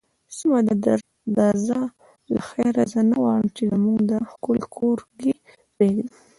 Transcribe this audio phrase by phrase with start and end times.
[0.35, 0.93] سمه ده،
[1.37, 1.79] درځه
[2.33, 5.33] له خیره، زه نه غواړم چې زموږ دا ښکلی کورګی
[5.75, 6.07] پرېږدم.